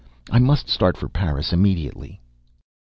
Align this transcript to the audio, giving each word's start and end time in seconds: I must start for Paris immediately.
I 0.31 0.39
must 0.39 0.67
start 0.67 0.97
for 0.97 1.07
Paris 1.07 1.53
immediately. 1.53 2.19